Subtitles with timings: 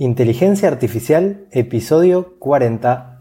[0.00, 3.16] Inteligencia Artificial, episodio 40.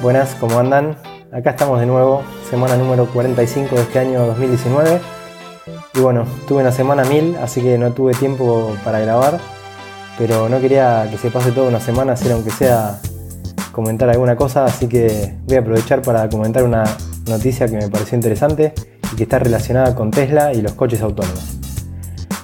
[0.00, 0.96] Buenas, ¿cómo andan?
[1.34, 5.00] Acá estamos de nuevo, semana número 45 de este año 2019.
[5.94, 9.40] Y bueno, tuve una semana mil, así que no tuve tiempo para grabar.
[10.16, 13.00] Pero no quería que se pase toda una semana sin aunque sea
[13.72, 16.84] comentar alguna cosa, así que voy a aprovechar para comentar una
[17.26, 18.72] noticia que me pareció interesante
[19.12, 21.58] y que está relacionada con Tesla y los coches autónomos.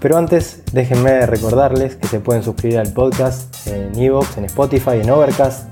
[0.00, 5.10] Pero antes, déjenme recordarles que se pueden suscribir al podcast en Evox, en Spotify, en
[5.10, 5.70] Overcast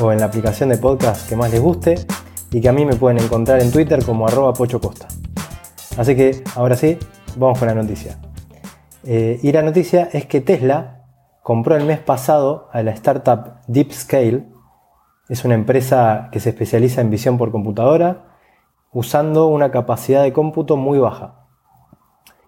[0.00, 2.06] o en la aplicación de podcast que más les guste
[2.52, 5.08] y que a mí me pueden encontrar en Twitter como arroba pochocosta.
[5.96, 6.98] Así que ahora sí,
[7.36, 8.18] vamos con la noticia.
[9.04, 11.04] Eh, y la noticia es que Tesla
[11.42, 14.46] compró el mes pasado a la startup DeepScale.
[15.28, 18.26] Es una empresa que se especializa en visión por computadora
[18.92, 21.46] usando una capacidad de cómputo muy baja.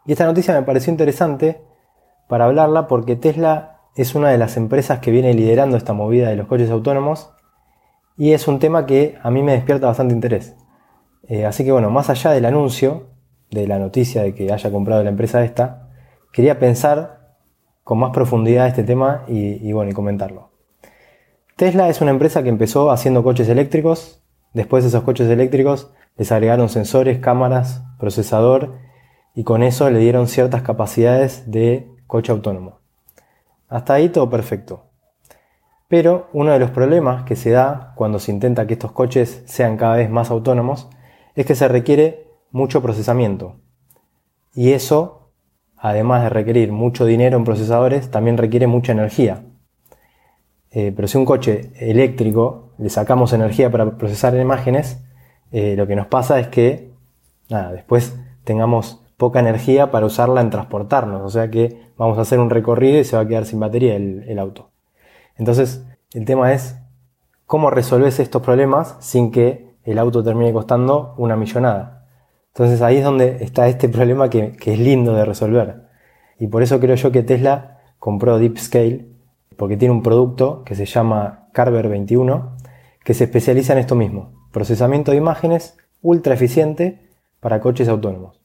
[0.05, 1.63] Y esta noticia me pareció interesante
[2.29, 6.37] para hablarla porque Tesla es una de las empresas que viene liderando esta movida de
[6.37, 7.33] los coches autónomos
[8.17, 10.55] y es un tema que a mí me despierta bastante interés.
[11.29, 13.09] Eh, así que bueno, más allá del anuncio,
[13.51, 15.91] de la noticia de que haya comprado la empresa esta,
[16.33, 17.37] quería pensar
[17.85, 20.51] con más profundidad este tema y, bueno, y comentarlo.
[21.57, 26.31] Tesla es una empresa que empezó haciendo coches eléctricos, después de esos coches eléctricos les
[26.33, 28.79] agregaron sensores, cámaras, procesador
[29.35, 32.81] y con eso le dieron ciertas capacidades de coche autónomo.
[33.69, 34.92] Hasta ahí todo perfecto.
[35.93, 39.77] Pero uno de los problemas que se da cuando se intenta que estos coches sean
[39.77, 40.89] cada vez más autónomos
[41.35, 43.57] es que se requiere mucho procesamiento.
[44.55, 45.33] Y eso,
[45.77, 49.45] además de requerir mucho dinero en procesadores, también requiere mucha energía.
[50.70, 55.05] Eh, pero si un coche eléctrico le sacamos energía para procesar imágenes,
[55.51, 56.91] eh, lo que nos pasa es que
[57.51, 61.20] después tengamos poca energía para usarla en transportarnos.
[61.20, 63.97] O sea que vamos a hacer un recorrido y se va a quedar sin batería
[63.97, 64.72] el auto.
[65.37, 65.85] Entonces,
[66.15, 66.77] el tema es
[67.47, 72.07] cómo resolves estos problemas sin que el auto termine costando una millonada.
[72.48, 75.89] Entonces ahí es donde está este problema que, es lindo de resolver.
[76.39, 79.09] Y por eso creo yo que Tesla compró DeepScale,
[79.57, 82.57] porque tiene un producto que se llama Carver 21,
[83.05, 87.11] que se especializa en esto mismo, procesamiento de imágenes ultra eficiente
[87.41, 88.41] para coches autónomos.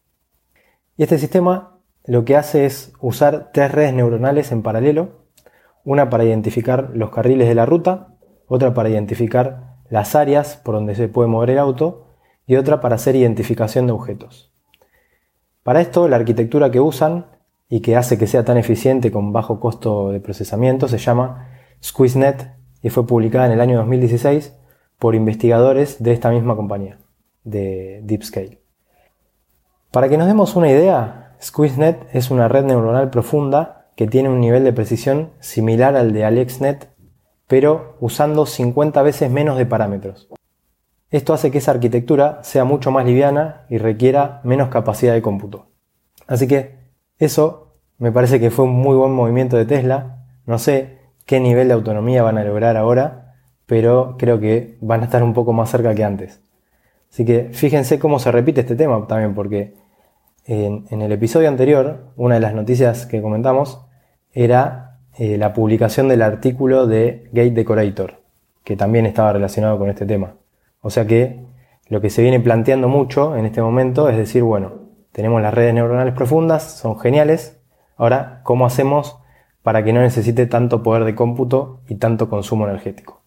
[0.95, 5.26] Y este sistema lo que hace es usar tres redes neuronales en paralelo
[5.87, 8.09] una para identificar los carriles de la ruta,
[8.45, 12.09] otra para identificar las áreas por donde se puede mover el auto
[12.45, 14.51] y otra para hacer identificación de objetos.
[15.63, 17.27] Para esto, la arquitectura que usan
[17.69, 22.51] y que hace que sea tan eficiente con bajo costo de procesamiento se llama SqueezeNet
[22.81, 24.59] y fue publicada en el año 2016
[24.99, 26.97] por investigadores de esta misma compañía,
[27.45, 28.59] de DeepScale.
[29.91, 34.39] Para que nos demos una idea, SqueezeNet es una red neuronal profunda que tiene un
[34.39, 36.91] nivel de precisión similar al de AlexNet,
[37.47, 40.29] pero usando 50 veces menos de parámetros.
[41.09, 45.71] Esto hace que esa arquitectura sea mucho más liviana y requiera menos capacidad de cómputo.
[46.27, 46.77] Así que
[47.17, 50.27] eso me parece que fue un muy buen movimiento de Tesla.
[50.45, 53.33] No sé qué nivel de autonomía van a lograr ahora,
[53.65, 56.43] pero creo que van a estar un poco más cerca que antes.
[57.11, 59.73] Así que fíjense cómo se repite este tema también, porque
[60.45, 63.86] en, en el episodio anterior, una de las noticias que comentamos
[64.37, 68.21] era eh, la publicación del artículo de Gate Decorator,
[68.63, 70.35] que también estaba relacionado con este tema.
[70.81, 71.43] O sea que
[71.89, 74.73] lo que se viene planteando mucho en este momento es decir, bueno,
[75.11, 77.59] tenemos las redes neuronales profundas, son geniales,
[77.95, 79.17] ahora, ¿cómo hacemos
[79.63, 83.23] para que no necesite tanto poder de cómputo y tanto consumo energético?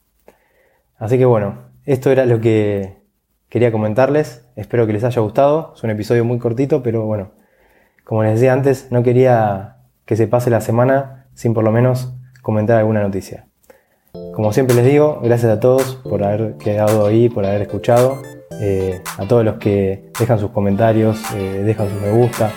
[0.97, 3.00] Así que bueno, esto era lo que
[3.49, 7.32] quería comentarles, espero que les haya gustado, es un episodio muy cortito, pero bueno,
[8.05, 9.80] como les decía antes, no quería
[10.10, 12.12] que se pase la semana sin por lo menos
[12.42, 13.46] comentar alguna noticia.
[14.34, 18.20] Como siempre les digo, gracias a todos por haber quedado ahí, por haber escuchado,
[18.60, 22.50] eh, a todos los que dejan sus comentarios, eh, dejan sus me gusta.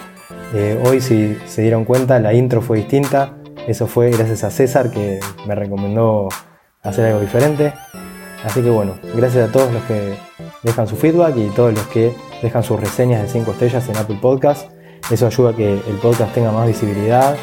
[0.56, 3.36] Eh, hoy si se dieron cuenta la intro fue distinta,
[3.68, 6.30] eso fue gracias a César que me recomendó
[6.82, 7.72] hacer algo diferente.
[8.44, 10.16] Así que bueno, gracias a todos los que
[10.64, 14.18] dejan su feedback y todos los que dejan sus reseñas de 5 estrellas en Apple
[14.20, 14.72] Podcast.
[15.12, 17.36] Eso ayuda a que el podcast tenga más visibilidad.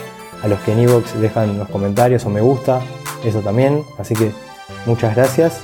[0.42, 2.80] A los que en Evox dejan los comentarios o me gusta,
[3.24, 3.84] eso también.
[3.98, 4.32] Así que
[4.86, 5.60] muchas gracias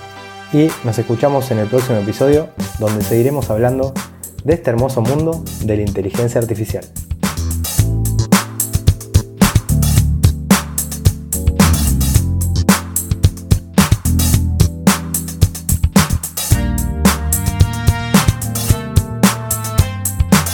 [0.52, 2.48] y nos escuchamos en el próximo episodio
[2.78, 3.94] donde seguiremos hablando
[4.44, 6.84] de este hermoso mundo de la inteligencia artificial.